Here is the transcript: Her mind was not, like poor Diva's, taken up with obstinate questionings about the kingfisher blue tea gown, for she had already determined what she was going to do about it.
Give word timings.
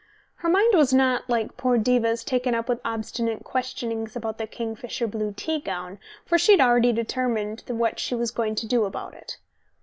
Her 0.37 0.49
mind 0.49 0.73
was 0.73 0.91
not, 0.91 1.29
like 1.29 1.57
poor 1.57 1.77
Diva's, 1.77 2.23
taken 2.23 2.55
up 2.55 2.67
with 2.67 2.81
obstinate 2.83 3.43
questionings 3.43 4.15
about 4.15 4.39
the 4.39 4.47
kingfisher 4.47 5.05
blue 5.05 5.31
tea 5.37 5.59
gown, 5.59 5.99
for 6.25 6.39
she 6.39 6.53
had 6.53 6.59
already 6.59 6.91
determined 6.91 7.61
what 7.67 7.99
she 7.99 8.15
was 8.15 8.31
going 8.31 8.55
to 8.55 8.65
do 8.67 8.85
about 8.85 9.13
it. 9.13 9.37